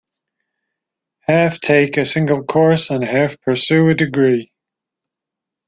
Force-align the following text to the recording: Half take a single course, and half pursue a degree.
Half 1.27 1.59
take 1.59 1.95
a 1.97 2.07
single 2.07 2.43
course, 2.43 2.89
and 2.89 3.03
half 3.03 3.39
pursue 3.39 3.87
a 3.89 3.93
degree. 3.93 4.51